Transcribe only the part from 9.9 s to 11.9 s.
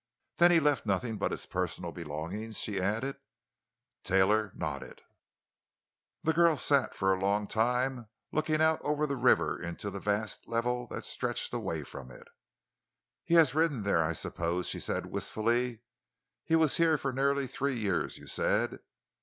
the vast level that stretched away